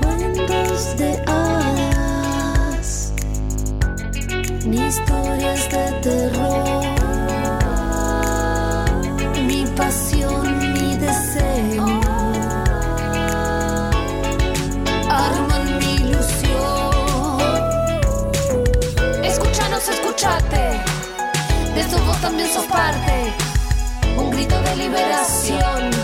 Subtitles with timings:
[0.00, 3.12] Cuentos de hadas,
[4.64, 6.84] historias de terror.
[9.46, 11.86] Ni pasión, ni deseo.
[15.08, 17.38] Arman mi ilusión.
[19.24, 20.64] Escúchanos, escúchate.
[21.74, 23.32] De tu voz también sos parte.
[24.16, 25.95] Un grito de liberación.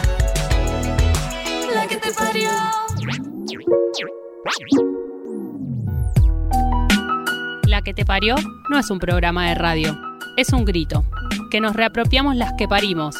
[8.12, 8.34] Parió
[8.68, 9.98] no es un programa de radio,
[10.36, 11.02] es un grito,
[11.50, 13.16] que nos reapropiamos las que parimos,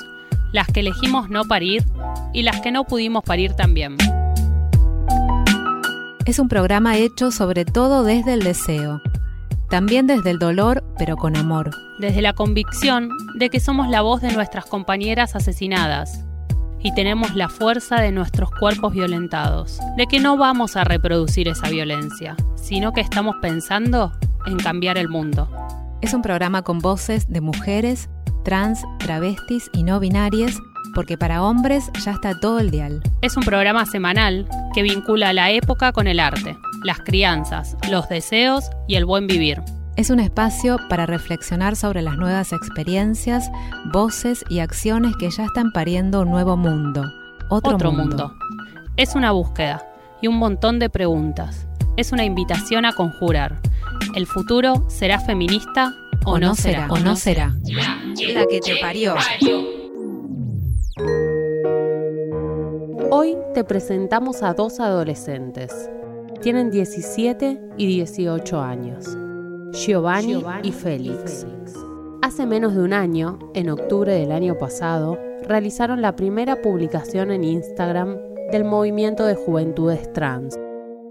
[0.53, 1.83] las que elegimos no parir
[2.35, 3.97] y las que no pudimos parir también.
[6.27, 9.01] Es un programa hecho sobre todo desde el deseo,
[9.71, 11.71] también desde el dolor, pero con amor.
[11.99, 16.23] Desde la convicción de que somos la voz de nuestras compañeras asesinadas
[16.83, 21.71] y tenemos la fuerza de nuestros cuerpos violentados, de que no vamos a reproducir esa
[21.71, 24.13] violencia, sino que estamos pensando
[24.47, 25.49] en cambiar el mundo.
[26.01, 28.09] Es un programa con voces de mujeres,
[28.45, 30.59] trans, travestis y no binarias,
[30.95, 33.03] porque para hombres ya está todo el dial.
[33.23, 38.71] Es un programa semanal que vincula la época con el arte, las crianzas, los deseos
[38.89, 39.63] y el buen vivir.
[39.97, 43.51] Es un espacio para reflexionar sobre las nuevas experiencias,
[43.93, 47.05] voces y acciones que ya están pariendo un nuevo mundo.
[47.51, 48.29] Otro, Otro mundo.
[48.29, 48.35] mundo.
[48.97, 49.83] Es una búsqueda
[50.23, 51.67] y un montón de preguntas.
[51.97, 53.61] Es una invitación a conjurar.
[54.17, 55.95] ¿El futuro será feminista
[56.25, 56.87] o, no será?
[56.89, 57.55] o no será.
[58.33, 59.15] La que te parió.
[63.11, 65.91] Hoy te presentamos a dos adolescentes.
[66.41, 69.07] Tienen 17 y 18 años.
[69.73, 71.47] Giovanni, y Félix.
[72.23, 77.45] Hace menos de un año, en octubre del año pasado, realizaron la primera publicación en
[77.45, 78.17] Instagram
[78.51, 80.59] del movimiento de juventudes trans.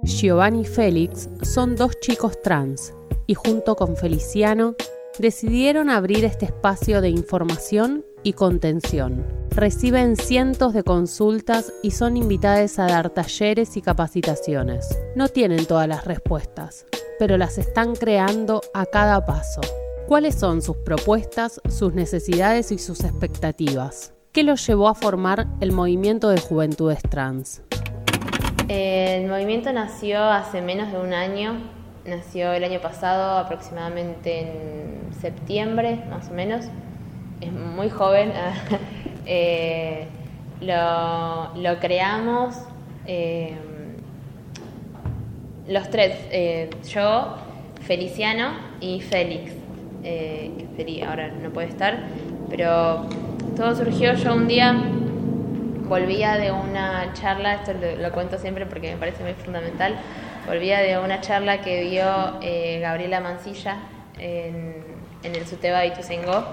[0.04, 2.94] Giovanni y Félix son dos chicos trans
[3.28, 4.76] y junto con Feliciano
[5.20, 9.26] decidieron abrir este espacio de información y contención.
[9.52, 14.88] Reciben cientos de consultas y son invitadas a dar talleres y capacitaciones.
[15.16, 16.88] No tienen todas las respuestas,
[17.20, 19.62] pero las están creando a cada paso.
[20.08, 24.14] ¿Cuáles son sus propuestas, sus necesidades y sus expectativas?
[24.32, 27.62] ¿Qué los llevó a formar el movimiento de juventudes trans?
[28.74, 31.58] El movimiento nació hace menos de un año,
[32.06, 36.68] nació el año pasado aproximadamente en septiembre, más o menos.
[37.42, 38.32] Es muy joven.
[39.28, 40.08] Eh,
[40.62, 42.56] lo, lo creamos
[43.06, 43.54] eh,
[45.68, 47.36] los tres, eh, yo,
[47.82, 49.54] Feliciano y Félix,
[50.02, 52.08] que ahora no puede estar,
[52.50, 53.06] pero
[53.56, 54.76] todo surgió yo un día
[55.92, 59.98] volvía de una charla, esto lo, cuento siempre porque me parece muy fundamental,
[60.48, 63.76] volvía de una charla que dio eh, Gabriela Mancilla
[64.18, 64.86] en,
[65.24, 66.46] el Suteba de Ituzaingó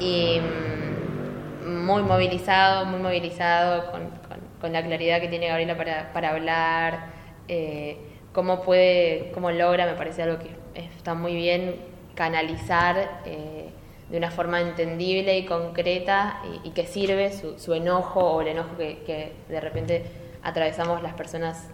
[0.00, 6.10] y mm, muy movilizado, muy movilizado con, con- con la claridad que tiene Gabriela para,
[6.14, 7.08] para hablar,
[7.46, 7.98] eh,
[8.32, 10.50] cómo puede, cómo logra, me parece algo que
[10.80, 11.76] está muy bien
[12.14, 13.68] canalizar eh,
[14.10, 18.76] de una forma entendible y concreta y, que sirve su, su enojo o el enojo
[18.76, 20.04] que, de repente
[20.42, 21.68] atravesamos las personas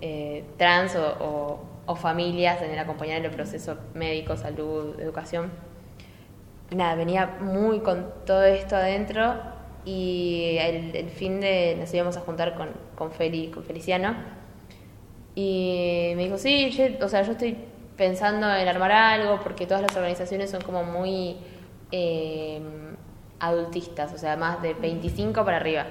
[0.00, 5.50] eh, trans o, o- o familias en el acompañar el proceso médico, salud, educación.
[6.70, 9.34] Nada, venía muy con todo esto adentro
[9.84, 14.14] y el, fin de nos íbamos a juntar con, con, Feli, con Feliciano
[15.34, 16.70] y me dijo, sí,
[17.00, 17.56] o sea, yo estoy
[17.96, 21.36] pensando en armar algo porque todas las organizaciones son como muy
[21.92, 22.60] eh,
[23.38, 25.86] adultistas, o sea, más de 25 para arriba.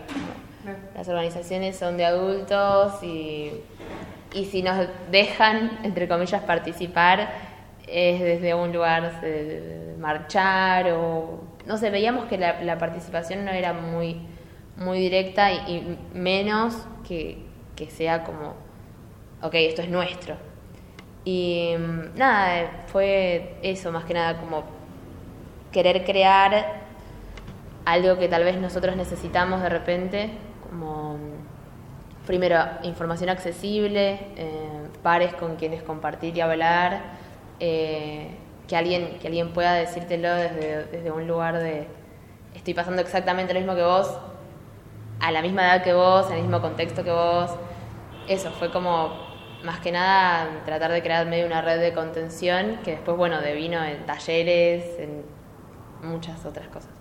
[0.95, 3.51] Las organizaciones son de adultos y
[4.33, 7.29] y si nos dejan, entre comillas, participar,
[7.87, 9.21] es desde un lugar
[9.99, 14.21] marchar o, no sé, veíamos que la, participación no era muy,
[14.77, 16.75] muy directa y, menos
[17.07, 17.39] que,
[17.75, 18.55] que sea como,
[19.41, 20.35] ok, esto es nuestro.
[21.25, 24.63] Y mm, nada, fue eso, más que nada como
[25.71, 26.81] querer crear
[27.85, 30.29] algo que tal vez nosotros necesitamos de repente,
[30.69, 31.17] como
[32.25, 37.01] primero información accesible, eh, pares con quienes compartir y hablar,
[37.59, 38.35] eh,
[38.67, 41.87] que, alguien, que alguien pueda decírtelo desde, desde un lugar de
[42.55, 44.17] estoy pasando exactamente lo mismo que vos,
[45.19, 47.51] a la misma edad que vos, en el mismo contexto que vos.
[48.27, 49.31] Eso fue como
[49.63, 53.83] más que nada tratar de crear medio una red de contención que después, bueno, devino
[53.83, 55.23] en talleres, en
[56.03, 56.91] muchas otras cosas.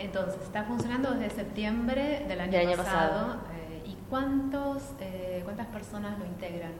[0.00, 3.36] Entonces, está funcionando desde septiembre del año, pasado.
[3.54, 6.72] Eh, ¿Y cuántos, eh, cuántas personas lo integran?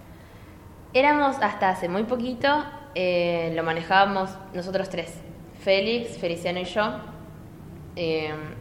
[0.95, 2.65] Éramos hasta hace muy poquito,
[2.95, 5.21] eh, lo manejábamos nosotros tres,
[5.61, 6.83] Félix, Feliciano y yo,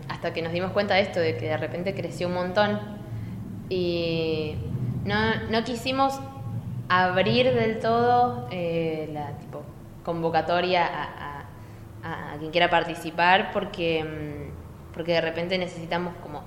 [0.10, 2.80] hasta que nos dimos cuenta de esto, de que de repente creció un montón.
[3.70, 4.56] Y
[5.06, 5.16] no,
[5.50, 6.20] no quisimos
[6.90, 9.64] abrir del todo la tipo,
[10.04, 11.38] convocatoria a, a,
[12.40, 16.44] quien quiera participar porque, mm, porque de repente necesitamos como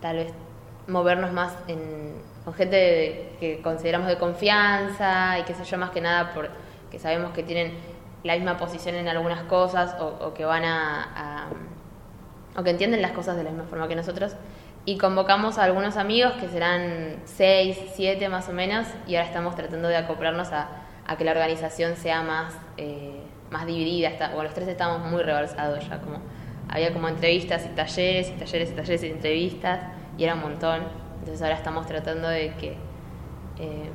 [0.00, 0.32] tal vez
[0.86, 1.52] movernos más
[2.44, 7.32] con gente que consideramos de confianza y qué sé yo, más que nada porque sabemos
[7.32, 7.74] que tienen
[8.22, 11.46] la misma posición en algunas cosas o, o que van a,
[12.54, 14.34] a, o que entienden las cosas de la misma forma que nosotros.
[14.84, 19.54] Y convocamos a algunos amigos que serán seis, siete más o menos y ahora estamos
[19.54, 20.68] tratando de acoplarnos a,
[21.18, 23.19] que la organización sea más, eh,
[23.50, 24.08] más dividida.
[24.08, 26.18] Está, bueno, los tres estamos muy rebalsados ya, como
[26.68, 29.80] había como entrevistas y talleres y talleres y talleres y entrevistas
[30.16, 30.82] y era un montón.
[31.18, 32.76] Entonces ahora estamos tratando de que
[33.58, 33.90] eh,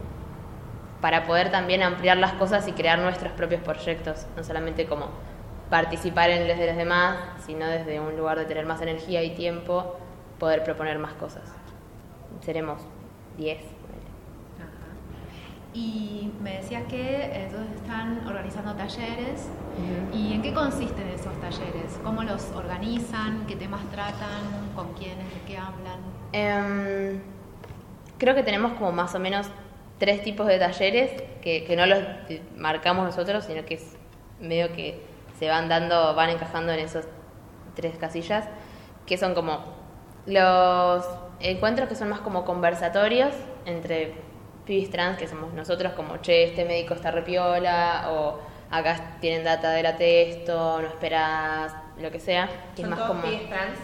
[1.02, 5.10] para poder también ampliar las cosas y crear nuestros propios proyectos, no solamente como
[5.70, 9.32] participar en los de los demás, sino desde un lugar de tener más energía y
[9.36, 9.98] tiempo
[10.40, 11.44] poder proponer más cosas.
[12.42, 12.82] Seremos
[13.38, 13.58] 10.
[15.76, 19.50] Y me decías que entonces están organizando talleres.
[20.14, 22.00] ¿Y en qué consisten esos talleres?
[22.02, 23.46] ¿Cómo los organizan?
[23.46, 24.72] ¿Qué temas tratan?
[24.74, 25.28] ¿Con quiénes?
[25.34, 26.00] ¿De qué hablan?
[26.32, 27.22] Em,
[28.18, 29.48] creo que tenemos como más o menos
[29.98, 32.00] tres tipos de talleres que, que no los
[32.56, 33.98] marcamos nosotros, sino que es
[34.40, 35.04] medio que
[35.38, 37.06] se van dando, van encajando en esos
[37.76, 38.46] tres casillas,
[39.06, 39.60] que son como
[40.26, 41.06] los
[41.42, 43.34] encuentros que son más como conversatorios
[43.66, 44.16] entre
[44.66, 48.40] pibis trans, que somos nosotros, como, che, este médico está repiola, o
[48.72, 52.50] acá tienen data de la texto, no esperas, lo que sea.
[52.76, 53.22] Que es más como...
[53.22, 53.80] trans?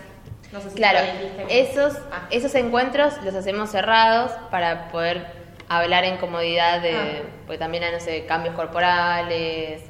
[0.51, 0.99] No sé si claro,
[1.47, 2.27] esos, ah.
[2.29, 5.25] esos encuentros los hacemos cerrados para poder
[5.69, 7.23] hablar en comodidad de, ah.
[7.47, 9.81] pues también hay, no sé, cambios corporales,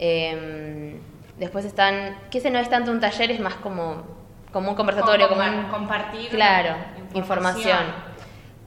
[0.00, 0.98] em,
[1.38, 4.20] después están, que ese no es tanto un taller, es más como
[4.52, 6.74] como un conversatorio, como, un, compartir claro,
[7.14, 7.78] información.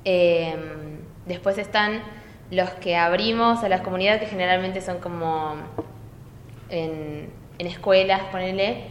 [0.04, 0.83] Em,
[1.26, 2.02] después están
[2.52, 5.56] los que abrimos a las comunidades, que generalmente son como
[6.70, 8.86] en, en escuelas, ponele.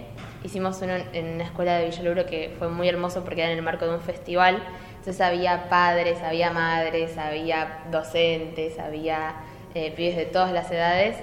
[0.44, 3.64] Hicimos uno en una escuela de Villaluro que fue muy hermoso porque era en el
[3.64, 4.62] marco de un festival.
[4.98, 9.34] Entonces había padres, había madres, había docentes, había
[9.74, 11.16] eh, pibes de todas las edades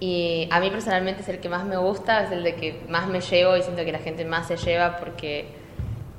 [0.00, 3.06] y a mí personalmente es el que más me gusta, es el de que más
[3.06, 5.44] me llevo y siento que la gente más se lleva porque,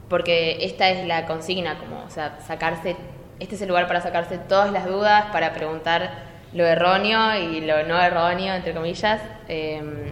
[0.07, 2.95] porque esta es la consigna, como, o sea, sacarse,
[3.41, 6.11] este es el lugar para sacarse todas las dudas, para preguntar
[6.53, 10.11] lo erróneo y lo no erróneo, entre comillas, em,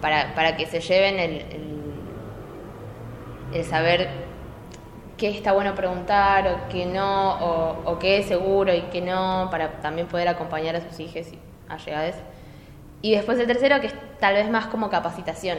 [0.00, 1.44] para, para, que se lleven el,
[3.52, 4.08] el, saber
[5.18, 9.48] qué está bueno preguntar o qué no, o, o, qué es seguro y qué no,
[9.50, 11.38] para también poder acompañar a sus hijos y
[11.68, 12.16] allegados.
[13.02, 15.58] Y después el tercero, que es tal vez más como capacitación.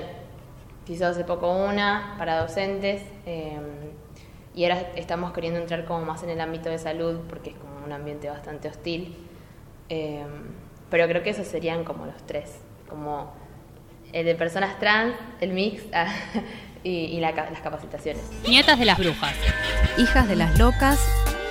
[0.88, 3.60] Hizo hace poco una para docentes eh,
[4.55, 7.85] y ahora estamos queriendo entrar como más en el ámbito de salud porque es como
[7.85, 9.15] un ambiente bastante hostil.
[9.89, 10.25] Eh,
[10.89, 13.33] pero creo que esos serían como los tres, como
[14.13, 16.07] el de personas trans, el mix ah,
[16.83, 18.24] y, las capacitaciones.
[18.47, 19.33] Nietas de las brujas.
[19.97, 21.00] Hijas de las locas.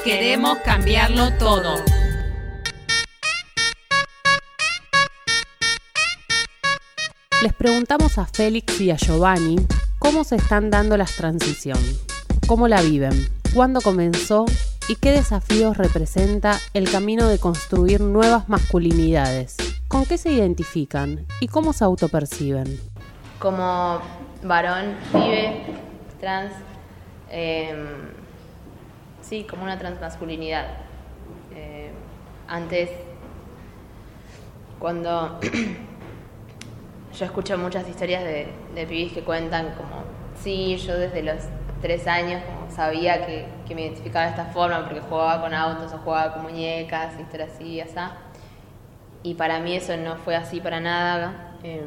[0.02, 1.76] Queremos cambiarlo todo.
[7.42, 9.56] Les preguntamos a Félix y a Giovanni
[9.98, 12.04] cómo se están dando las transiciones,
[12.46, 14.44] cómo la viven, cuándo comenzó
[14.88, 19.56] y qué desafíos representa el camino de construir nuevas masculinidades,
[19.88, 22.78] con qué se identifican y cómo se autoperciben.
[23.38, 24.00] Como
[24.42, 25.62] varón, vive,
[26.20, 26.52] trans,
[27.30, 27.86] em,
[29.22, 30.66] sí, como una transmasculinidad.
[31.54, 31.90] Eh,
[32.48, 32.90] antes,
[34.78, 35.40] cuando
[37.18, 40.02] yo escucho muchas historias de, de pibis que cuentan como,
[40.42, 41.36] sí, yo desde los
[41.84, 42.42] tres años
[42.74, 47.20] sabía que, me identificaba de esta forma porque jugaba con autos o jugaba con muñecas,
[47.20, 47.94] historias así, así.
[49.22, 51.52] Y para mí eso no fue así para nada.
[51.62, 51.82] Em,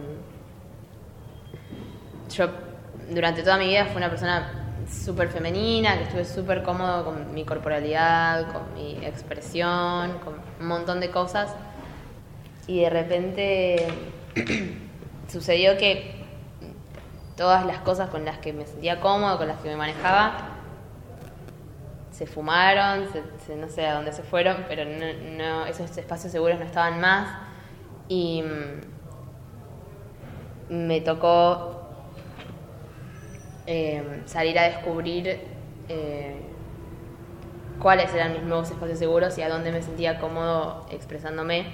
[2.30, 2.48] yo
[3.10, 7.44] durante toda mi vida fui una persona súper femenina, que estuve súper cómodo con mi
[7.44, 11.56] corporalidad, con mi expresión, con un montón de cosas.
[12.68, 13.88] Y de repente
[15.28, 16.17] sucedió que
[17.38, 20.50] todas las cosas con las que me sentía cómodo, con las que me manejaba,
[22.12, 23.06] se fumaron,
[23.56, 27.30] no sé a dónde se fueron, pero no, esos espacios seguros no estaban más.
[28.10, 28.82] Y mm,
[30.88, 31.84] me tocó
[33.68, 35.42] eh, salir a descubrir
[35.90, 36.42] eh,
[37.80, 41.68] cuáles eran mis nuevos espacios seguros y a dónde me sentía cómodo expresándome.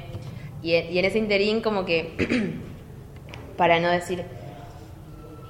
[0.61, 2.59] Y, y en ese interín como que,
[3.57, 4.25] para no decir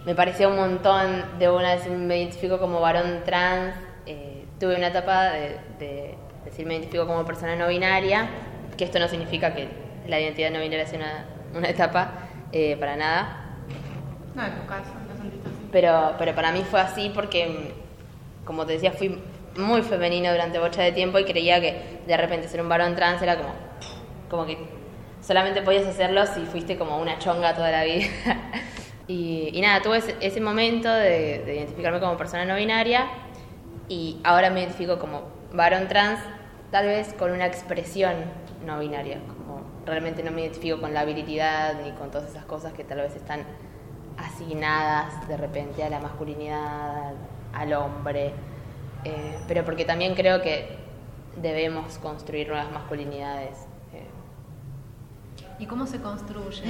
[0.05, 4.88] me pareció un montón, de una vez me identifico como varón trans, eh, tuve una
[4.88, 8.27] etapa de, decir me identifico como persona no binaria,
[8.77, 9.69] que esto no significa que
[10.07, 12.12] la identidad no binaria sea una, etapa,
[12.51, 13.57] eh, para nada.
[14.36, 15.69] No, en tu caso, no sentiste así.
[15.72, 17.74] Pero, pero para mí fue así porque,
[18.43, 19.22] como te decía, fui
[19.55, 23.22] muy femenino durante bocha de tiempo y creía que de repente ser un varón trans
[23.22, 23.53] era como,
[24.29, 24.57] como que
[25.22, 28.07] solamente podías hacerlo si fuiste como una chonga toda la vida.
[29.07, 33.07] Y, nada, tuve ese, momento de, identificarme como persona no binaria
[33.89, 36.19] y ahora me identifico como varón trans,
[36.72, 38.13] tal vez con una expresión
[38.65, 42.72] no binaria, como realmente no me identifico con la virilidad ni con todas esas cosas
[42.74, 43.43] que tal vez están
[44.17, 47.13] asignadas de repente a la masculinidad,
[47.53, 48.31] al hombre,
[49.03, 50.77] eh, pero porque también creo que
[51.36, 53.67] debemos construir nuevas masculinidades
[55.60, 56.63] ¿Y cómo se construye,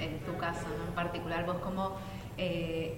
[0.00, 1.96] en tu caso en particular, vos cómo
[2.36, 2.96] eh,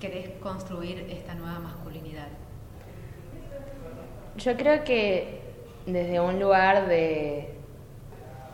[0.00, 2.28] querés construir esta nueva masculinidad?
[4.36, 5.40] Yo creo que
[5.86, 7.50] desde un lugar de...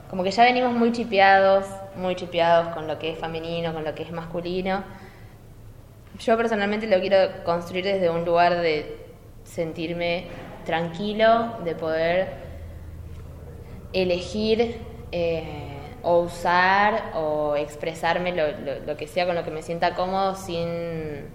[0.08, 1.66] Como que ya venimos muy chipeados,
[1.96, 4.82] muy chipeados con lo que es femenino, con lo que es masculino.
[6.18, 8.98] Yo personalmente lo quiero construir desde un lugar de
[9.44, 10.24] sentirme
[10.64, 12.28] tranquilo, de poder
[13.92, 14.80] elegir
[15.12, 15.69] eh,
[16.02, 21.26] o usar o expresarme lo, lo, que sea con lo que me sienta cómodo sin,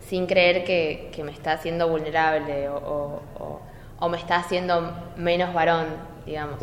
[0.00, 3.22] sin creer que, me está haciendo vulnerable o,
[3.98, 5.86] o, me está haciendo menos varón,
[6.26, 6.60] digamos.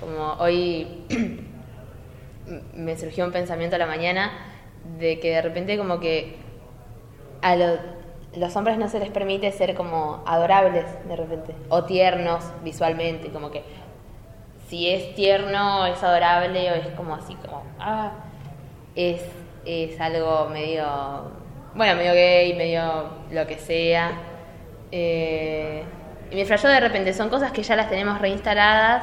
[0.00, 1.04] Como hoy
[2.74, 4.30] me surgió un pensamiento a la mañana
[4.98, 6.36] de que de repente como que
[7.42, 13.30] a los hombres no se les permite ser como adorables de repente o tiernos visualmente,
[13.30, 13.62] como que
[14.68, 18.12] si es tierno, es adorable o es como así, como, ah,
[18.94, 19.22] es,
[19.64, 21.32] es algo medio,
[21.74, 24.12] bueno, medio gay, medio lo que sea.
[24.92, 25.82] Eh,
[26.30, 29.02] y me falló de repente, son cosas que ya las tenemos reinstaladas,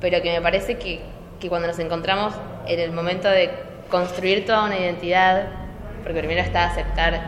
[0.00, 1.00] pero que me parece que,
[1.40, 2.34] que cuando nos encontramos
[2.66, 3.50] en el momento de
[3.90, 5.46] construir toda una identidad,
[6.02, 7.20] porque primero está aceptar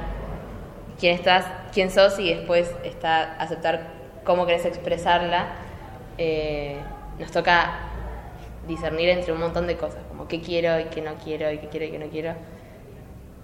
[0.99, 3.87] quién estás, quién sos y después está aceptar
[4.25, 5.47] cómo querés expresarla.
[6.19, 6.77] Eh,
[7.21, 7.91] nos toca
[8.67, 11.69] discernir entre un montón de cosas, como qué quiero y qué no quiero y qué
[11.69, 12.35] quiero y qué no quiero.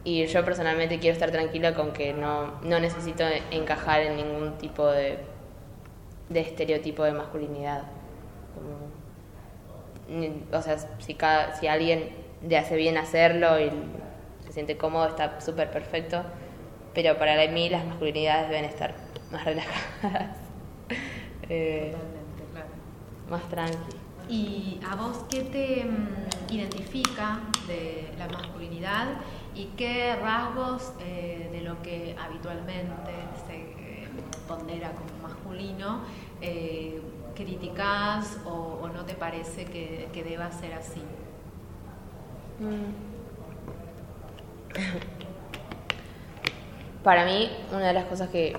[0.03, 5.19] Y yo personalmente quiero estar tranquila con que no, necesito encajar en ningún tipo de,
[6.29, 7.83] de estereotipo de masculinidad.
[10.53, 12.11] o sea, si, cada, si alguien
[12.49, 13.71] le hace bien hacerlo y
[14.47, 16.23] se siente cómodo, está súper perfecto.
[16.95, 18.95] Pero para mí las masculinidades deben estar
[19.31, 20.37] más relajadas.
[21.49, 21.93] eh,
[23.31, 23.97] más tranqui.
[24.29, 29.07] ¿Y a vos qué te mm, identifica de la masculinidad
[29.55, 33.13] y qué rasgos eh, de lo que habitualmente
[33.47, 34.09] se eh,
[34.49, 36.01] pondera como masculino
[36.41, 37.01] eh,
[37.35, 41.03] criticás o, no te parece que, deba ser así?
[42.59, 42.91] Mm.
[47.05, 48.57] Para mí, una de las cosas que,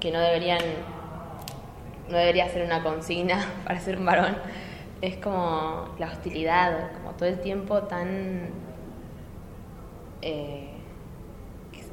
[0.00, 0.60] que no deberían
[2.08, 4.36] no debería ser una consigna para ser un varón,
[5.00, 8.48] es como la hostilidad, como todo el tiempo tan...
[10.22, 10.70] Eh,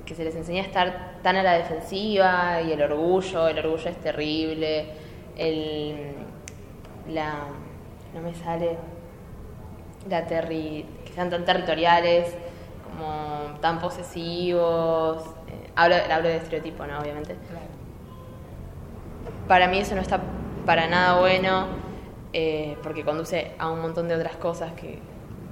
[0.06, 3.90] que, se les enseña a estar tan a la defensiva y el orgullo, el orgullo
[3.90, 4.86] es terrible,
[5.38, 6.16] el...
[7.10, 7.46] la...
[8.14, 8.78] no me sale...
[10.10, 10.86] la terri...
[11.06, 12.36] que sean tan territoriales,
[12.84, 17.00] como tan posesivos, eh, hablo, hablo de estereotipo, ¿no?
[17.00, 17.36] Obviamente.
[19.52, 20.22] Para mí eso no está
[20.66, 21.68] para nada bueno,
[22.32, 25.00] eh, porque conduce a un montón de otras cosas que,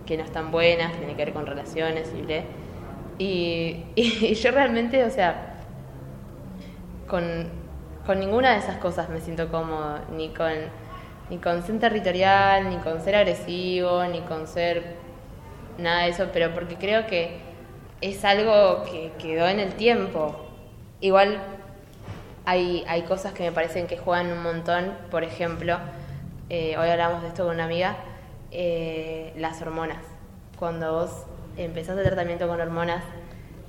[0.05, 2.45] que no están buenas, que tienen que ver con relaciones y ble.
[3.17, 5.57] Y, y, yo realmente, o sea,
[7.09, 7.49] con,
[8.05, 10.53] con, ninguna de esas cosas me siento cómodo, ni con,
[11.29, 14.95] ni con ser territorial, ni con ser agresivo, ni con ser
[15.77, 17.39] nada de eso, pero porque creo que
[17.99, 20.37] es algo que quedó en el tiempo.
[21.01, 21.58] Igual
[22.49, 25.77] hay, hay cosas que me parecen que juegan un montón, por ejemplo,
[26.49, 27.97] eh, hoy hablamos de esto con una amiga,
[28.49, 29.99] eh, las hormonas.
[30.57, 31.11] Cuando vos
[31.57, 33.03] empezás el tratamiento con hormonas,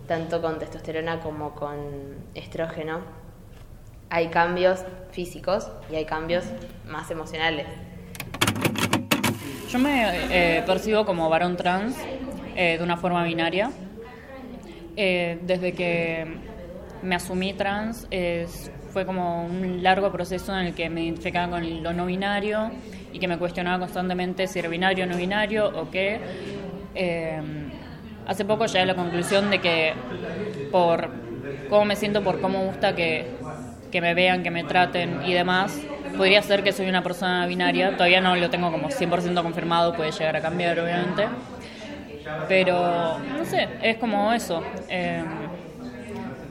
[0.08, 1.76] tanto con testosterona como con
[2.34, 3.00] estrógeno,
[4.08, 6.46] hay cambios físicos y hay cambios
[6.88, 7.66] más emocionales.
[9.68, 11.96] Yo me eh, percibo como varón trans
[12.54, 13.70] de una forma binaria.
[14.96, 16.49] desde que
[17.02, 21.82] me asumí trans, es, fue como un largo proceso en el que me identificaba con
[21.82, 22.72] lo no binario
[23.12, 26.22] y que me cuestionaba constantemente si era binario o no binario o qué.
[26.94, 27.40] Eh,
[28.24, 30.04] hace poco llegué a la conclusión de que
[30.70, 31.16] por
[31.66, 33.38] cómo me siento, por cómo gusta que,
[33.90, 37.96] que me vean, que me traten y demás, podría ser que soy una persona binaria.
[37.96, 41.30] Todavía no lo tengo como 100% confirmado, puede llegar a cambiar obviamente.
[42.46, 44.72] Pero, no sé, es como eso.
[44.88, 45.49] Eh,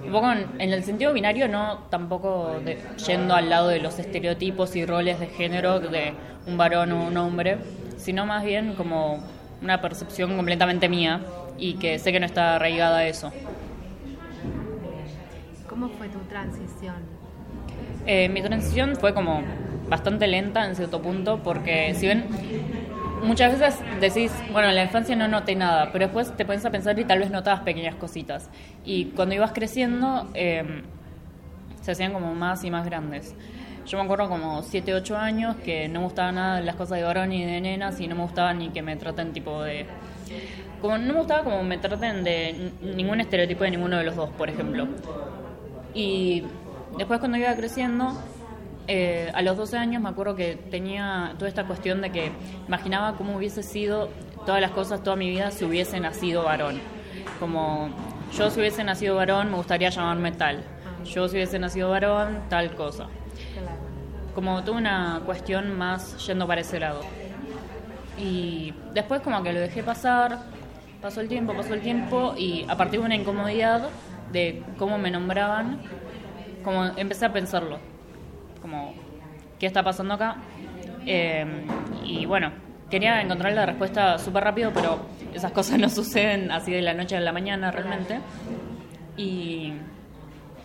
[0.09, 2.59] un poco en, el sentido binario, no tampoco
[3.05, 6.13] yendo al lado de los estereotipos y roles de género de
[6.47, 7.57] un varón o un hombre,
[7.97, 9.23] sino más bien como
[9.61, 11.21] una percepción completamente mía
[11.59, 13.31] y que sé que no está arraigada a eso.
[15.67, 16.95] ¿Cómo fue tu transición?
[18.07, 19.43] Eh, mi transición fue como
[19.89, 22.25] bastante lenta en cierto punto porque si ven
[23.23, 26.71] muchas veces decís, bueno, en la infancia no noté nada, pero después te pones a
[26.71, 28.49] pensar y tal vez notabas pequeñas cositas.
[28.85, 30.83] Y cuando ibas creciendo, em,
[31.81, 33.35] se hacían como más y más grandes.
[33.85, 37.03] Yo me acuerdo como 7, 8 años que no me gustaban nada las cosas de
[37.03, 39.85] varón y de nenas y no me gustaba ni que me traten tipo de...
[40.81, 44.29] Como no me gustaba como me traten de ningún estereotipo de ninguno de los dos,
[44.29, 44.87] por ejemplo.
[45.93, 46.43] Y
[46.97, 48.15] después cuando iba creciendo
[48.91, 52.31] eh, a los 12 años me acuerdo que tenía toda esta cuestión de que
[52.67, 54.09] imaginaba cómo hubiese sido
[54.47, 56.79] todas las cosas, toda mi vida, si hubiese nacido varón.
[57.39, 57.91] Como
[58.35, 60.63] yo si hubiese nacido varón me gustaría llamarme tal.
[61.05, 63.05] Yo si hubiese nacido varón, tal cosa.
[64.33, 67.01] Como tuve una cuestión más yendo para ese lado.
[68.17, 70.39] Y después como que lo dejé pasar,
[70.99, 73.87] pasó el tiempo, pasó el tiempo y a partir de una incomodidad
[74.31, 75.79] de cómo me nombraban,
[76.63, 77.88] como empecé a pensarlo
[78.61, 78.93] como,
[79.59, 80.37] ¿qué está pasando acá?
[81.05, 81.45] Eh,
[82.05, 82.51] y bueno,
[82.89, 84.99] quería encontrar la respuesta súper rápido, pero
[85.33, 88.19] esas cosas no suceden así de la noche a la mañana realmente.
[89.17, 89.73] Y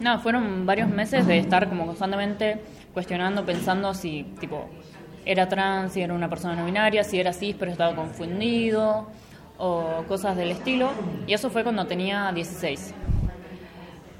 [0.00, 2.60] nada, fueron varios meses de estar como constantemente
[2.92, 4.68] cuestionando, pensando si, tipo,
[5.24, 9.08] era trans, si era una persona no binaria, si era cis, pero estaba confundido,
[9.58, 10.90] o cosas del estilo.
[11.26, 12.94] Y eso fue cuando tenía 16.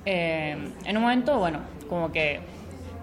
[0.06, 2.40] Eh, en un momento, bueno, como que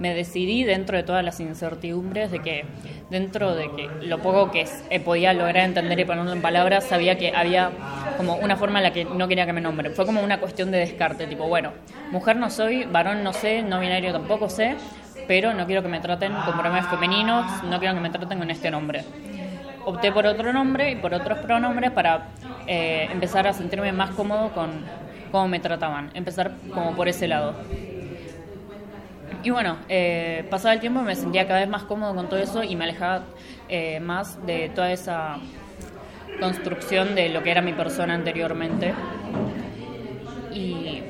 [0.02, 2.66] me decidí dentro de todas las incertidumbres de que
[3.12, 7.20] dentro de que lo poco que eh, podía lograr entender y ponerlo en palabras, sabía
[7.20, 7.70] que había
[8.18, 9.94] como una forma en la que no quería que me nombren.
[9.94, 11.72] Fue como una cuestión de descarte, tipo, bueno,
[12.10, 14.76] mujer no soy, varón no sé, no binario tampoco sé,
[15.28, 18.50] pero no quiero que me traten con pronombres femeninos, no quiero que me traten con
[18.50, 19.04] este nombre.
[19.86, 22.30] Opté por otro nombre y por otros pronombres para
[22.66, 24.72] eh, empezar a sentirme más cómodo con
[25.32, 27.54] cómo me trataban, empezar como por ese lado.
[29.44, 32.64] Y bueno, eh, pasado el tiempo me sentía cada vez más cómodo con todo eso
[32.64, 33.24] y me alejaba
[33.70, 35.38] eh, más de toda esa
[36.40, 38.94] construcción de lo que era mi persona anteriormente.
[40.54, 41.02] Y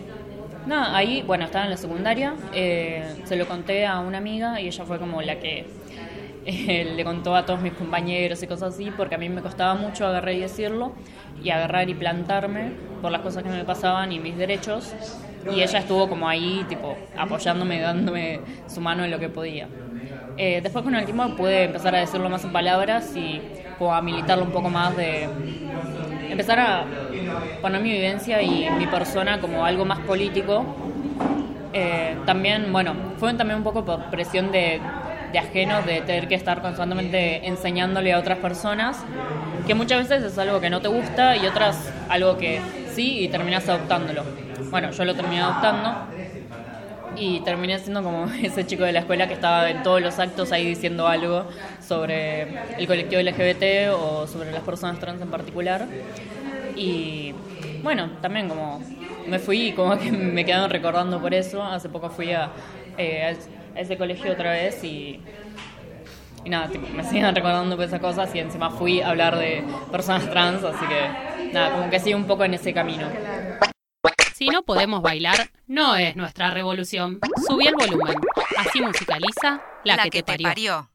[0.65, 4.67] nada, ahí, bueno, estaba en la secundaria, eh, se lo conté a una amiga y
[4.67, 5.65] ella fue como la que
[6.45, 9.75] eh, le contó a todos mis compañeros y cosas así, porque a mí me costaba
[9.75, 10.93] mucho agarrar y decirlo,
[11.43, 14.93] y agarrar y plantarme por las cosas que me pasaban y mis derechos
[15.49, 19.67] y ella estuvo como ahí, tipo, apoyándome, dándome su mano en lo que podía.
[20.37, 23.41] Eh, después con el tiempo pude empezar a decirlo más en palabras y
[23.77, 25.27] como a militarlo un poco más de
[26.29, 26.85] empezar a
[27.61, 30.65] poner mi vivencia y mi persona como algo más político.
[31.73, 34.81] Eh, también, bueno, fue también un poco por presión de,
[35.31, 39.03] de ajenos, de tener que estar constantemente enseñándole a otras personas,
[39.65, 42.59] que muchas veces es algo que no te gusta y otras algo que
[42.93, 44.23] sí y terminas adoptándolo.
[44.71, 45.99] Bueno, yo lo terminé adoptando
[47.13, 50.51] y terminé siendo como ese chico de la escuela que estaba en todos los actos
[50.51, 52.43] ahí diciendo algo sobre
[52.77, 55.89] el colectivo LGBT o sobre las personas trans en particular.
[56.73, 57.35] Y
[57.81, 58.87] bueno, también como
[59.25, 61.63] me fui y como que me quedaron recordando por eso.
[61.63, 62.53] Hace poco fui a,
[62.97, 63.23] eh,
[63.75, 65.25] a ese colegio otra vez y,
[66.43, 70.29] y nada, me siguen recordando por esas cosas y encima fui a hablar de personas
[70.29, 71.17] trans, así que
[71.51, 73.17] nada, como que sigo un poco en ese camino.
[74.33, 77.19] Si no podemos bailar, no es nuestra revolución.
[77.47, 78.15] Subí el volumen.
[78.57, 80.89] Así musicaliza la, que, te parió.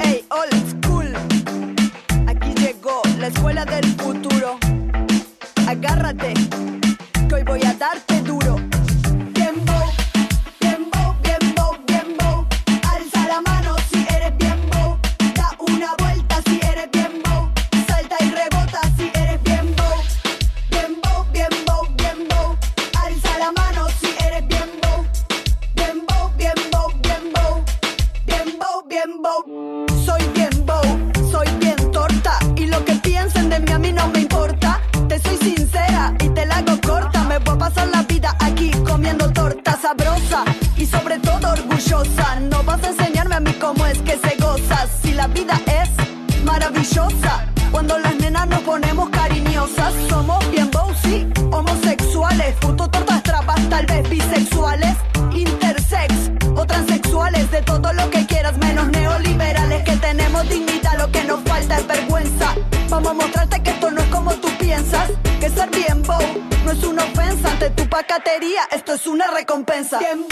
[0.00, 1.12] Hey, old school.
[2.28, 4.58] Aquí llegó la escuela del futuro.
[5.66, 6.34] Agárrate,
[7.28, 8.09] que hoy voy a darte
[66.02, 66.20] bow
[66.64, 69.98] no es una ofensa ante tu pacatería, esto es una recompensa.
[69.98, 70.26] Bien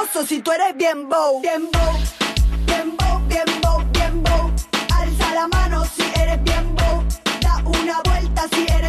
[0.00, 1.40] Orgulloso si tú eres bien bow.
[1.42, 1.92] Bien bow,
[2.64, 4.50] bien bow, bien bow, bien bow.
[4.94, 7.04] Alza la mano si eres bien bow.
[7.40, 8.79] Da una vuelta si eres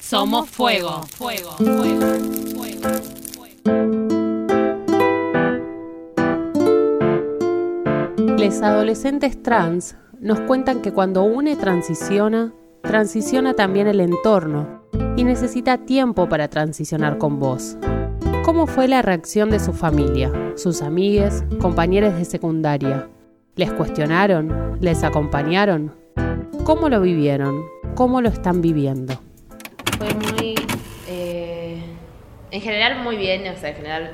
[0.00, 1.02] Somos fuego.
[1.16, 2.06] Fuego, fuego,
[2.54, 3.22] fuego.
[8.38, 14.82] Les adolescentes trans nos cuentan que cuando une transiciona, transiciona también el entorno
[15.16, 17.76] y necesita tiempo para transicionar con vos.
[18.44, 23.08] ¿Cómo fue la reacción de su familia, sus amigues, compañeros de secundaria?
[23.56, 24.78] ¿Les cuestionaron?
[24.80, 25.94] ¿Les acompañaron?
[26.64, 27.62] ¿Cómo lo vivieron?
[27.94, 29.14] ¿Cómo lo están viviendo?
[32.52, 33.48] En general, muy bien.
[33.48, 34.12] O sea, en general,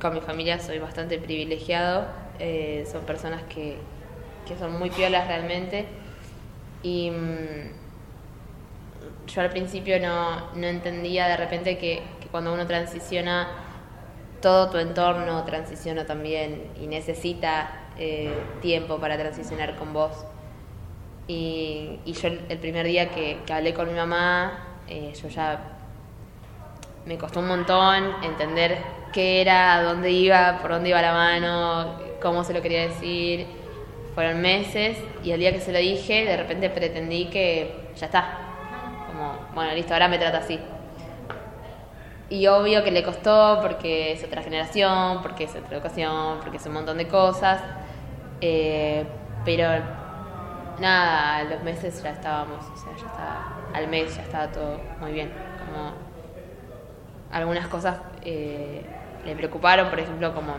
[0.00, 2.06] con mi familia soy bastante privilegiado.
[2.38, 3.76] eh, son personas que,
[4.48, 5.86] que son muy piolas realmente.
[6.82, 7.82] Y mm,
[9.26, 13.48] yo al principio no, no entendía de repente que, cuando uno transiciona,
[14.40, 20.24] todo tu entorno transiciona también y necesita eh, tiempo para transicionar con vos.
[21.28, 25.71] Y, yo el primer día que, que hablé con mi mamá, eh, yo ya
[27.06, 28.78] me costó un montón entender
[29.12, 33.46] qué era, dónde iba, por dónde iba la mano, cómo se lo quería decir.
[34.14, 38.38] Fueron meses y el día que se lo dije, de repente pretendí que ya está.
[39.06, 40.58] Como, bueno, listo, ahora me trata así.
[42.28, 46.66] Y obvio que le costó porque es otra generación, porque es otra educación, porque es
[46.66, 47.60] un montón de cosas.
[48.40, 49.04] Eh,
[49.44, 49.68] pero
[50.78, 54.80] nada, a los meses ya estábamos, o sea, ya estaba, al mes ya estaba todo
[55.00, 55.30] muy bien.
[57.32, 58.82] Algunas cosas eh,
[59.24, 60.54] le preocuparon, por ejemplo, como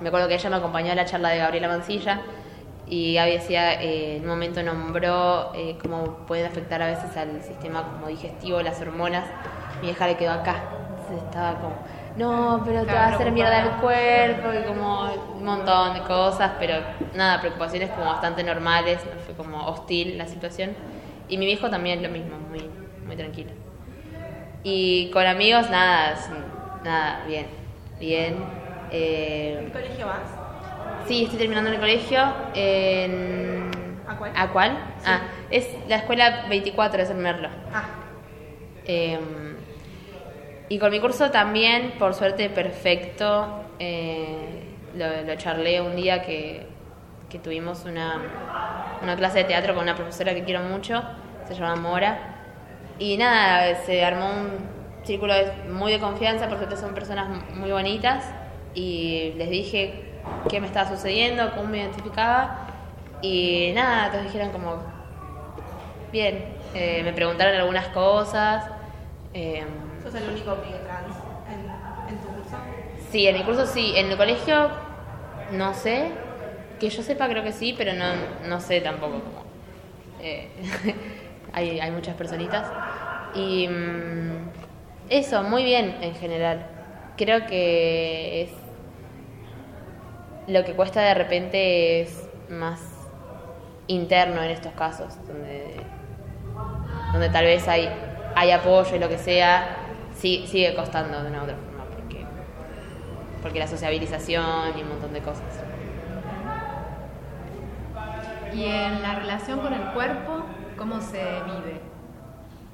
[0.00, 2.20] me acuerdo que ella me acompañó a la charla de Gabriela Mancilla
[2.88, 7.40] Y Gaby decía, eh, en un momento nombró eh, cómo pueden afectar a veces al
[7.42, 9.24] sistema como digestivo, las hormonas.
[9.80, 10.56] Mi hija le quedó acá.
[10.90, 11.74] Entonces estaba como,
[12.16, 16.52] no, pero te va a hacer mierda el cuerpo y como un montón de cosas,
[16.58, 16.74] pero
[17.14, 20.74] nada, preocupaciones como bastante normales, no fue como hostil la situación.
[21.28, 22.68] Y mi viejo también lo mismo, muy,
[23.06, 23.61] muy tranquilo.
[24.64, 26.14] Y con amigos, nada,
[26.84, 27.46] nada, bien,
[27.98, 28.36] bien.
[28.90, 31.08] Eh, ¿Qué colegio vas?
[31.08, 32.20] Sí, estoy terminando en el colegio.
[32.54, 33.70] En...
[34.06, 34.32] ¿A cuál?
[34.36, 34.78] ¿A cuál?
[35.04, 35.20] Ah,
[35.50, 37.48] es la escuela 24, es en Merlo.
[37.72, 37.84] Ah,
[38.84, 39.18] Eh,
[40.68, 43.64] y con mi curso también, por suerte, perfecto.
[43.78, 44.62] Eh,
[44.96, 46.66] lo, lo charlé un día que,
[47.28, 48.20] que tuvimos una,
[49.02, 51.02] una clase de teatro con una profesora que quiero mucho,
[51.48, 52.41] se llama Mora.
[52.98, 54.58] Y nada, se armó un
[55.04, 55.34] círculo
[55.70, 58.24] muy de confianza, por suerte son personas muy bonitas.
[58.74, 60.04] Y les dije
[60.48, 62.66] qué me estaba sucediendo, cómo me identificaba.
[63.20, 64.82] Y nada, todos dijeron como,
[66.12, 68.64] Bien, eh, me preguntaron algunas cosas.
[69.34, 69.64] eh,
[70.02, 71.16] sos el único pibe trans
[71.48, 72.56] en, en tu curso.
[73.10, 74.70] sí, en mi curso sí, en el colegio
[75.52, 76.10] no sé.
[76.78, 78.06] Que yo sepa creo que sí, pero no,
[78.48, 79.44] no sé tampoco cómo.
[80.20, 80.50] eh,
[81.52, 82.66] hay, hay muchas personitas.
[83.34, 84.48] Y mm,
[85.08, 86.66] eso, muy bien en general.
[87.16, 88.50] Creo que es
[90.46, 92.80] lo que cuesta de repente es más
[93.86, 95.76] interno en estos casos, donde,
[97.12, 97.88] donde tal vez hay,
[98.34, 99.76] hay apoyo y lo que sea,
[100.14, 102.24] sí, sigue costando de una u otra forma, porque,
[103.42, 105.42] porque la sociabilización y un montón de cosas.
[108.52, 110.44] Y en la relación con el cuerpo,
[110.82, 111.80] ¿cómo se vive?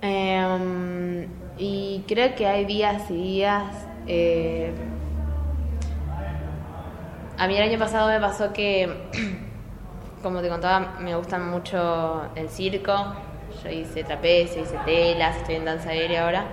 [0.00, 3.86] Em, y creo que hay días y días.
[4.06, 4.72] eh,
[7.36, 8.90] a mí el año pasado me pasó que,
[10.22, 12.94] como te contaba, me gustan mucho el circo.
[13.62, 16.46] Yo hice trapecio, hice telas, estoy en danza aérea ahora.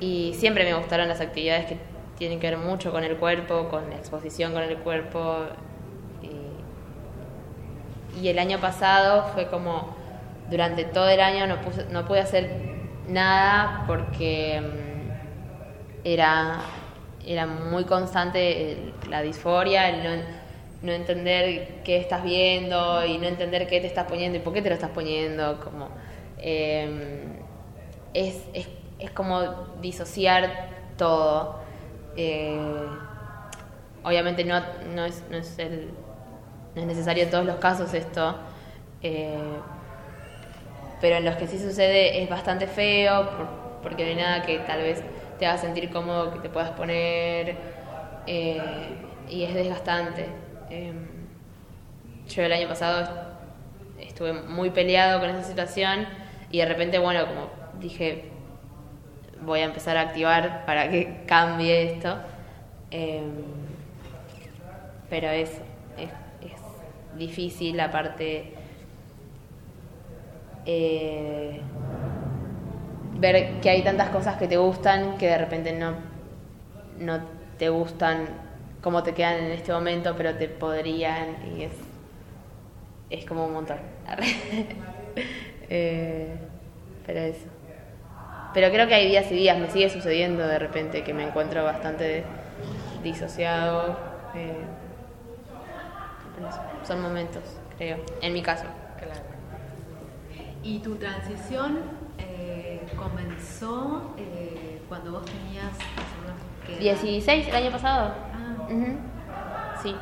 [0.00, 1.78] Y siempre me gustaron las actividades que
[2.18, 5.46] tienen que ver mucho con el cuerpo, con la exposición con el cuerpo.
[6.22, 9.97] Y, y el año pasado fue como,
[10.50, 12.50] durante todo el año no, puse- no pude hacer
[13.08, 15.10] nada porque mm,
[16.04, 16.60] era,
[17.26, 20.24] era muy constante la disforia, el no,
[20.82, 24.62] no entender qué estás viendo y no entender qué te estás poniendo y por qué
[24.62, 25.60] te lo estás poniendo.
[25.60, 25.88] Como,
[26.38, 26.88] eh,
[28.14, 29.42] es, es, es como
[29.80, 31.60] disociar todo.
[32.16, 32.58] Eh,
[34.04, 34.60] obviamente no,
[34.94, 35.90] no, es, no, es el,
[36.74, 38.36] no es necesario en todos los casos esto,
[39.02, 39.38] eh,
[41.00, 43.48] pero en los que sí sucede es bastante feo por-
[43.82, 45.02] porque no hay nada que tal vez
[45.38, 47.56] te haga sentir cómodo que te puedas poner
[48.26, 48.60] eh,
[49.28, 50.26] y es desgastante.
[50.70, 50.92] Eh,
[52.28, 56.06] yo el año pasado est- estuve muy peleado con esa situación
[56.50, 58.24] y de repente, bueno, como dije,
[59.42, 62.16] voy a empezar a activar para que cambie esto.
[62.90, 63.22] Eh,
[65.10, 65.50] pero es,
[65.96, 66.10] es,
[66.42, 68.52] es difícil, aparte,
[70.68, 71.60] eh,
[73.18, 75.94] ver que hay tantas cosas que te gustan que de repente no,
[76.98, 77.20] no
[77.58, 78.26] te gustan
[78.82, 81.72] como te quedan en este momento, pero te podrían y es,
[83.10, 83.78] es como un montón.
[85.70, 86.34] Eh,
[87.06, 87.46] pero eso.
[88.52, 91.64] Pero creo que hay días y días, me sigue sucediendo de repente que me encuentro
[91.64, 92.24] bastante
[93.02, 93.96] disociado.
[94.34, 94.66] eh,
[96.82, 97.42] son momentos,
[97.76, 98.64] creo, en mi caso.
[100.62, 101.78] Y tu transición
[102.18, 105.72] eh, comenzó eh, cuando vos tenías
[106.66, 107.00] ¿qué edad?
[107.00, 108.14] 16 el año pasado.
[108.32, 108.66] Ah.
[108.70, 108.96] Ujú.
[109.82, 109.94] Sí,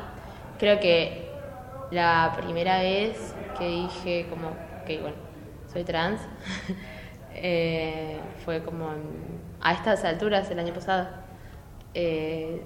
[0.57, 1.29] creo que
[1.91, 4.51] la primera vez que dije como,
[4.85, 5.15] que bueno,
[5.71, 6.21] soy trans,
[7.33, 8.89] eh, fue como
[9.61, 11.07] a estas alturas el año pasado.
[11.93, 12.61] Eh,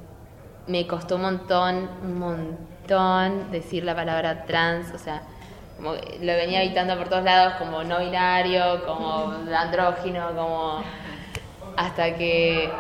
[0.68, 5.24] me costó un montón, un montón decir la palabra trans, o sea,
[5.82, 10.84] como que lo venía evitando por todos lados, como no binario, como andrógino, como
[11.76, 12.72] hasta que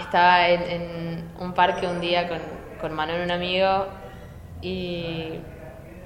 [0.00, 2.38] estaba en, en un parque un día con,
[2.80, 3.86] con Manuel, un amigo,
[4.60, 5.34] y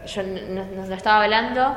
[0.07, 1.74] yo no- nos lo estaba hablando,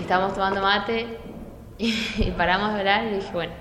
[0.00, 1.18] estábamos tomando mate,
[1.78, 3.52] y, paramos de hablar y dije, bueno,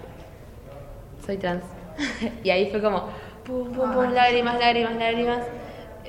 [1.23, 1.63] soy trans.
[2.43, 3.09] y ahí fue como,
[3.45, 5.39] pum, pum, pum, lágrimas, lágrimas, lágrimas.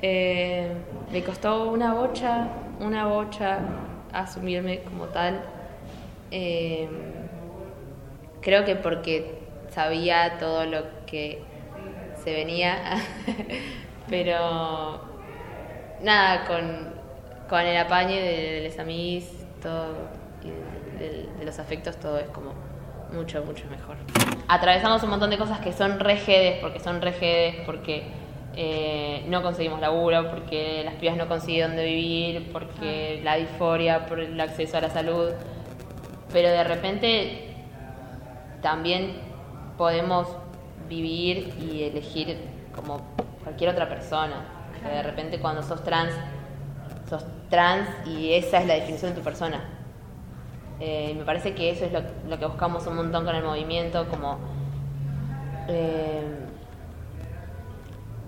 [0.01, 0.71] Eh,
[1.11, 2.47] me costó una bocha,
[2.83, 3.59] una bocha
[4.11, 5.41] asumirme como tal.
[6.31, 6.87] Eh,
[8.41, 11.41] creo que porque sabía todo lo que
[12.23, 12.77] se venía,
[14.09, 15.01] pero
[16.01, 16.93] nada, con,
[17.49, 19.29] con el apañe de, de los amigos,
[19.61, 19.95] todo,
[20.43, 22.53] y de, de los afectos, todo es como
[23.11, 23.95] mucho, mucho mejor.
[24.47, 28.03] Atravesamos un montón de cosas que son rejedes, porque son rejedes, porque
[28.55, 34.19] eh, no conseguimos laburo, porque las pibas no consiguen dónde vivir, porque la disforia, por
[34.19, 35.31] el acceso a la salud.
[36.31, 37.55] Pero de repente
[38.61, 39.17] también
[39.77, 40.27] podemos
[40.87, 42.37] vivir y elegir
[42.75, 43.01] como
[43.43, 44.45] cualquier otra persona.
[44.81, 46.13] Que de repente cuando sos trans,
[47.09, 49.63] sos trans y esa es la definición de tu persona.
[50.79, 54.05] Eh, me parece que eso es lo, lo, que buscamos un montón con el movimiento,
[54.09, 54.39] como
[55.67, 56.42] eh,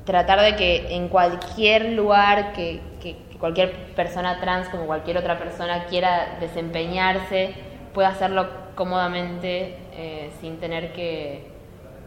[0.06, 5.38] tratar de que en cualquier lugar que, que, que, cualquier persona trans, como cualquier otra
[5.38, 7.56] persona, quiera desempeñarse,
[7.94, 11.52] pueda hacerlo cómodamente eh, sin tener que,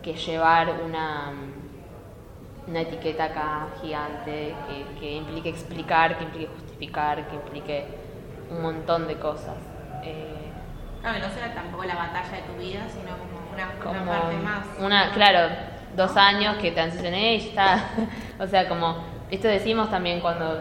[0.02, 1.32] que llevar una,
[2.66, 7.84] una, etiqueta acá gigante que, que implique explicar, que implique justificar, que implique
[8.50, 9.56] un montón de cosas.
[10.04, 10.50] Eh,
[11.00, 14.36] claro, no sea tampoco la batalla de tu vida, sino como una, como una parte
[14.36, 14.66] más.
[14.78, 15.54] Una, claro,
[15.96, 17.90] dos años que transicioné y está.
[18.38, 18.96] o sea, como
[19.30, 20.60] esto decimos también cuando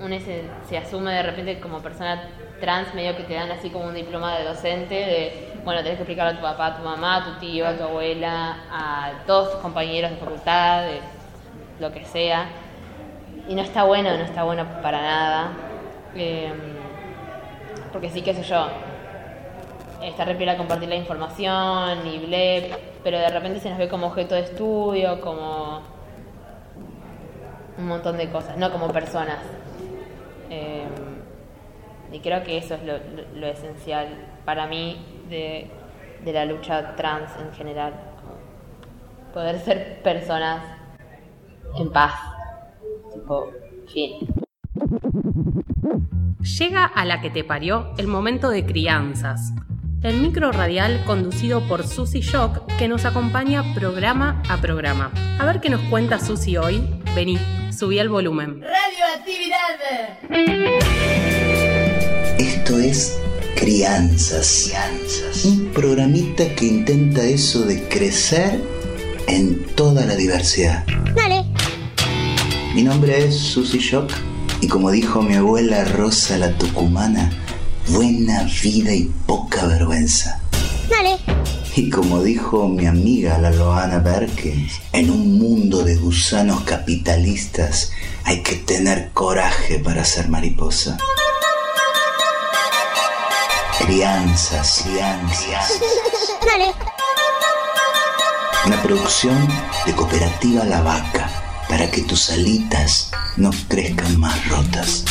[0.00, 2.28] uno se, se, asume de repente como persona
[2.60, 6.02] trans, medio que te dan así como un diploma de docente, de, bueno, tenés que
[6.02, 9.52] explicarle a tu papá, a tu mamá, a tu tío, a tu abuela, a todos
[9.52, 11.00] tus compañeros de facultad, de
[11.80, 12.46] lo que sea.
[13.48, 15.48] Y no está bueno, no está bueno para nada.
[16.14, 16.52] Eh,
[17.92, 18.68] porque sí, qué sé yo,
[20.02, 22.70] está repila compartir la información y ble,
[23.02, 25.80] pero de repente se nos ve como objeto de estudio, como
[27.78, 29.38] un montón de cosas, no como personas.
[30.50, 30.86] Eh,
[32.12, 32.80] y creo que eso es
[33.34, 34.08] lo esencial
[34.44, 34.96] para mí
[35.28, 35.68] de,
[36.24, 37.94] de, la lucha trans en general.
[39.34, 40.62] Poder ser personas
[41.78, 42.14] en paz.
[43.12, 43.50] Tipo,
[43.88, 44.28] fin.
[46.58, 49.52] Llega a la que te parió el momento de crianzas.
[50.06, 55.10] El micro radial conducido por Susy Shock que nos acompaña programa a programa.
[55.40, 56.80] A ver qué nos cuenta Susy hoy.
[57.16, 57.40] Vení,
[57.76, 58.62] subí el volumen.
[58.62, 59.80] Radioactividad.
[62.38, 63.18] Esto es
[63.56, 64.66] Crianzas.
[64.68, 65.44] Crianzas.
[65.44, 68.60] Un programita que intenta eso de crecer
[69.26, 70.84] en toda la diversidad.
[71.16, 71.44] Dale.
[72.76, 74.12] Mi nombre es Susy Shock
[74.60, 77.28] y como dijo mi abuela Rosa la Tucumana,
[77.88, 80.40] buena vida y poca vergüenza.
[80.88, 81.18] Dale.
[81.74, 87.90] Y como dijo mi amiga la Loana Berkins, en un mundo de gusanos capitalistas
[88.24, 90.96] hay que tener coraje para ser mariposa.
[93.78, 95.80] Crianzas, crianzas.
[96.44, 96.72] Dale.
[98.64, 99.46] Una producción
[99.84, 101.30] de Cooperativa La Vaca
[101.68, 105.04] para que tus alitas no crezcan más rotas.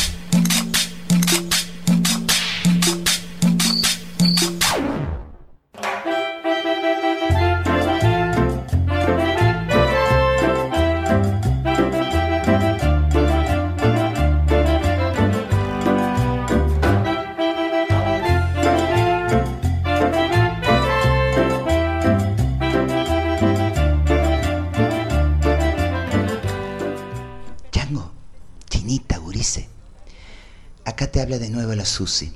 [31.86, 32.32] Susi.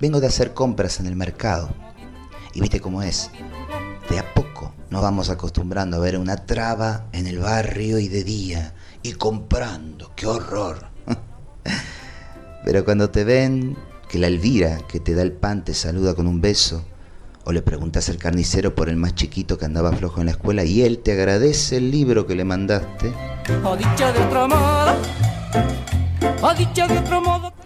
[0.00, 1.68] Vengo de hacer compras en el mercado.
[2.54, 3.30] Y viste cómo es.
[4.08, 8.24] De a poco nos vamos acostumbrando a ver una traba en el barrio y de
[8.24, 8.74] día.
[9.02, 10.12] Y comprando.
[10.16, 10.86] ¡Qué horror!
[12.64, 13.76] Pero cuando te ven
[14.08, 16.84] que la Elvira que te da el pan te saluda con un beso,
[17.44, 20.64] o le preguntas al carnicero por el más chiquito que andaba flojo en la escuela
[20.64, 23.12] y él te agradece el libro que le mandaste.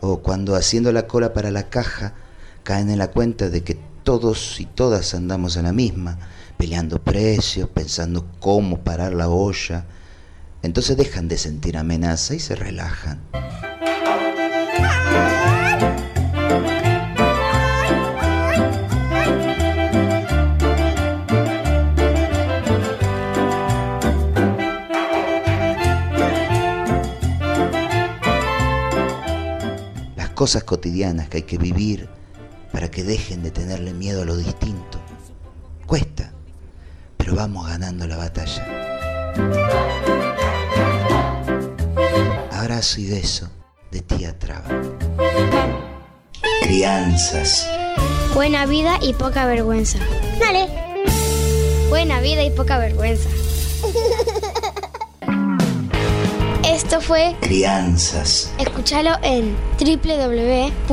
[0.00, 2.14] O cuando haciendo la cola para la caja
[2.62, 6.18] caen en la cuenta de que todos y todas andamos en la misma,
[6.56, 9.84] peleando precios, pensando cómo parar la olla.
[10.62, 13.20] Entonces dejan de sentir amenaza y se relajan.
[30.40, 32.08] Cosas cotidianas que hay que vivir
[32.72, 34.98] para que dejen de tenerle miedo a lo distinto.
[35.84, 36.32] Cuesta,
[37.18, 38.64] pero vamos ganando la batalla.
[42.52, 43.50] Abrazo y beso
[43.90, 44.66] de tía Traba.
[46.62, 47.68] Crianzas.
[48.32, 49.98] Buena vida y poca vergüenza.
[50.38, 50.70] Dale.
[51.90, 53.28] Buena vida y poca vergüenza.
[56.90, 58.52] Esto fue Crianzas.
[58.58, 60.90] Escúchalo en www.lavaca.org.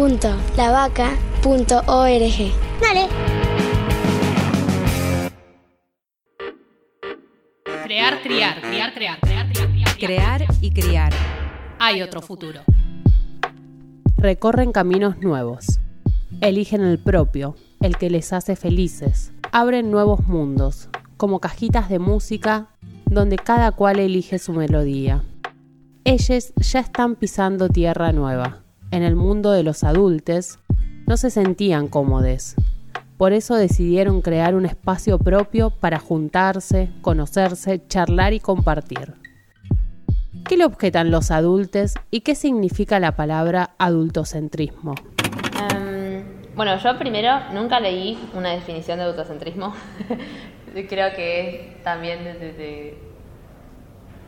[2.79, 3.07] Dale.
[7.83, 11.13] Crear, criar, criar, crear, crear, criar, Crear y criar.
[11.79, 12.61] Hay otro futuro.
[14.17, 15.79] Recorren caminos nuevos.
[16.41, 19.33] Eligen el propio, el que les hace felices.
[19.51, 22.67] Abren nuevos mundos, como cajitas de música
[23.05, 25.23] donde cada cual elige su melodía.
[26.09, 28.59] Ellos ya están pisando tierra nueva.
[28.91, 30.57] En el mundo de los adultos
[31.05, 32.55] no se sentían cómodos.
[33.17, 39.15] Por eso decidieron crear un espacio propio para juntarse, conocerse, charlar y compartir.
[40.47, 44.95] ¿Qué le objetan los adultos y qué significa la palabra adultocentrismo?
[45.75, 46.23] Em,
[46.55, 49.73] bueno, yo primero nunca leí una definición de adultocentrismo.
[50.89, 53.06] Creo que es también de, de- de-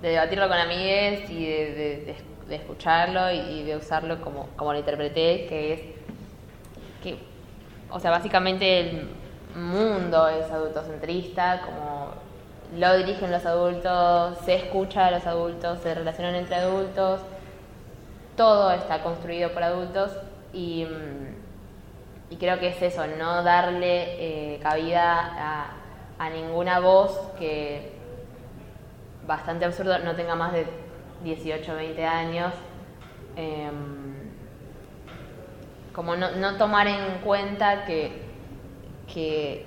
[0.02, 2.16] de debatirlo con amigues y de,
[2.50, 5.82] escucharlo y, de usarlo como, como lo interpreté, que es
[7.04, 7.18] que,
[7.92, 9.08] o sea, básicamente el
[9.56, 12.12] mundo es adultocentrista, como
[12.76, 17.22] lo dirigen los adultos, se escucha a los adultos, se relacionan entre adultos,
[18.36, 20.12] todo está construido por adultos
[20.54, 25.74] y, mm, y creo que es eso, no darle eh, cabida
[26.18, 27.99] a ninguna voz que
[29.28, 30.66] bastante absurdo no tenga más de
[31.24, 32.54] 18 o 20 años.
[33.36, 34.10] em,
[35.94, 38.22] como no, no tomar en cuenta que,
[39.14, 39.66] que,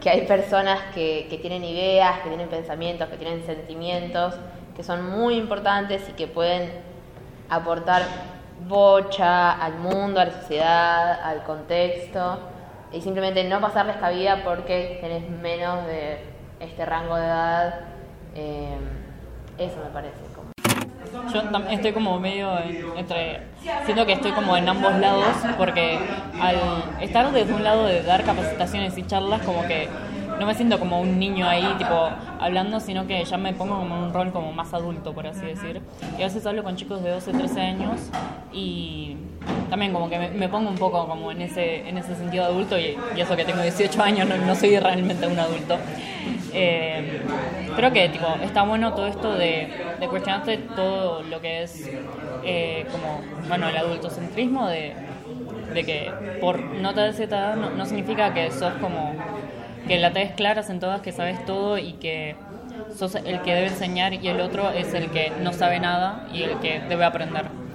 [0.00, 4.34] que hay personas que, que tienen ideas, que tienen pensamientos, que tienen sentimientos,
[4.76, 6.70] que son muy importantes y que pueden
[7.48, 8.02] aportar
[8.68, 12.38] bocha al mundo, a la sociedad, al contexto,
[12.92, 16.20] y simplemente no pasarles cabida porque tenés menos de
[16.60, 17.80] este rango de edad.
[18.36, 18.76] Eh,
[19.58, 20.14] eso me parece.
[20.34, 20.46] Como.
[21.32, 23.40] Yo estoy como medio en- entre.
[23.84, 25.26] Siento que estoy como en ambos lados,
[25.56, 25.98] porque
[26.40, 26.56] al
[27.00, 29.88] estar desde un lado de dar capacitaciones y charlas, como que
[30.38, 33.96] no me siento como un niño ahí, tipo, hablando, sino que ya me pongo como
[33.96, 35.80] en un rol como más adulto, por así decir.
[36.18, 38.10] Y a veces hablo con chicos de 12, 13 años
[38.52, 39.16] y
[39.70, 42.78] también como que me, me pongo un poco como en ese, en ese sentido adulto
[42.78, 45.78] y, y eso que tengo 18 años, no, no soy realmente un adulto.
[46.58, 47.20] Eh,
[47.76, 49.68] creo que tipo, está bueno todo esto de,
[50.08, 51.86] cuestionarte todo lo que es
[52.44, 54.94] eh, como, bueno, el adultocentrismo de,
[55.74, 59.14] que por no tener cierta edad no, no significa que sos como
[59.86, 62.36] que la tenés claras en todas, que sabes todo y que
[62.96, 66.42] sos el que debe enseñar y el otro es el que no sabe nada y
[66.42, 67.65] el que debe aprender.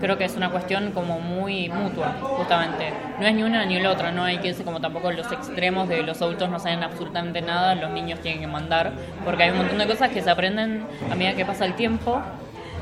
[0.00, 2.92] Creo que es una cuestión como muy mutua, justamente.
[3.18, 5.88] No es ni una ni la otra, no hay que irse como tampoco los extremos
[5.88, 8.92] de los adultos no saben absolutamente nada, los niños tienen que mandar,
[9.24, 12.20] porque hay un montón de cosas que se aprenden a medida que pasa el tiempo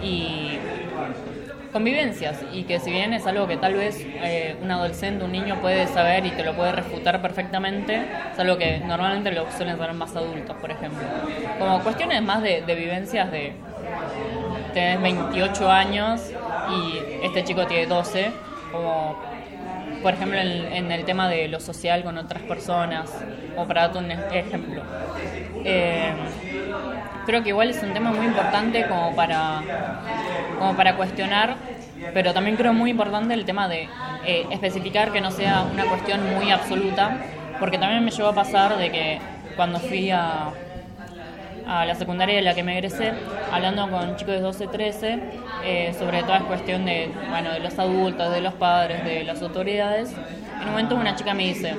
[0.03, 0.59] y
[1.73, 5.61] convivencias y que si bien es algo que tal vez eh, un adolescente, un niño
[5.61, 8.03] puede saber y te lo puede refutar perfectamente,
[8.33, 11.03] es algo que normalmente lo suelen saber más adultos, por ejemplo.
[11.59, 13.55] Como cuestiones más de, de vivencias de
[14.73, 16.21] tenés 28 años
[16.71, 18.33] y este chico tiene 12,
[18.73, 19.17] como
[20.03, 23.11] por ejemplo en, el tema de lo social con otras personas,
[23.57, 24.83] o para darte un ejemplo.
[25.65, 26.13] Eh,
[27.25, 29.63] creo que igual es un tema muy importante como para,
[30.59, 31.57] como para cuestionar,
[32.13, 33.89] pero también creo muy importante el tema de
[34.27, 37.19] eh, especificar que no sea una cuestión muy absoluta,
[37.59, 39.19] porque también me llevó a pasar de que
[39.57, 40.51] cuando fui a,
[41.67, 43.13] a la secundaria de la que me egresé,
[43.51, 45.19] hablando con chicos de 12, 13,
[45.65, 49.41] eh, sobre toda la cuestión de, bueno, de los adultos, de los padres, de las
[49.43, 50.13] autoridades.
[50.61, 51.75] En un momento una chica me dice,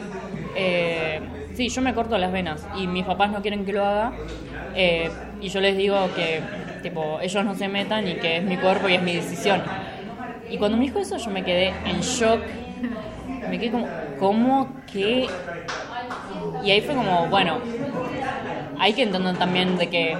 [0.55, 1.21] eh,
[1.53, 4.13] sí, yo me corto las venas y mis papás no quieren que lo haga,
[4.75, 5.09] eh,
[5.41, 6.41] y yo les digo que
[6.81, 9.61] tipo, ellos no se metan y que es mi cuerpo y es mi decisión.
[10.49, 12.39] Y cuando me dijo eso yo me quedé en shock,
[13.49, 13.87] me quedé como,
[14.19, 15.27] ¿cómo que...?
[16.63, 17.59] Y ahí fue como, bueno,
[18.79, 20.17] hay que entender también de que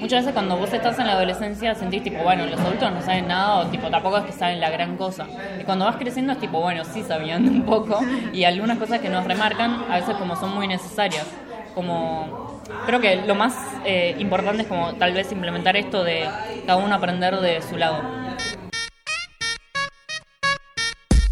[0.00, 3.28] muchas veces cuando vos estás en la adolescencia sentís tipo, bueno, los adultos no saben
[3.28, 5.26] nada o tipo tampoco es que saben la gran cosa.
[5.60, 8.00] Y cuando vas creciendo es tipo, bueno, sí sabían un poco
[8.32, 11.26] y algunas cosas que nos remarcan a veces como son muy necesarias.
[11.74, 16.28] Como creo que lo más eh, importante es como tal vez implementar esto de
[16.66, 18.02] cada uno aprender de su lado.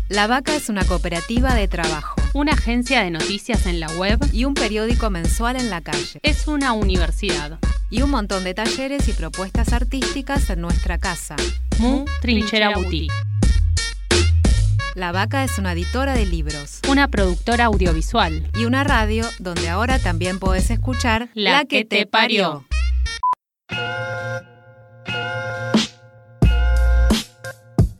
[0.08, 4.44] La Vaca es una cooperativa de trabajo una agencia de noticias en la web y
[4.44, 6.20] un periódico mensual en la calle.
[6.22, 7.58] Es una universidad.
[7.90, 11.36] Y un montón de talleres y propuestas artísticas en nuestra casa.
[11.78, 13.12] Mu Trinchera Boutique.
[14.94, 19.98] La Vaca es una editora de libros, una productora audiovisual y una radio donde ahora
[19.98, 22.64] también podés escuchar La, que, te parió.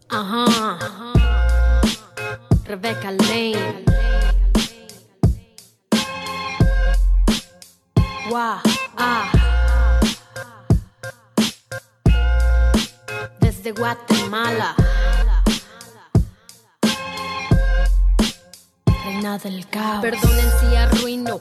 [0.08, 0.78] Ajá.
[2.64, 3.89] Rebeca Lane.
[8.32, 8.62] Ah.
[13.40, 14.76] Desde Guatemala.
[19.04, 20.00] Reina del caos.
[20.02, 21.40] Perdonen si arruino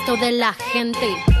[0.07, 1.40] de la gente.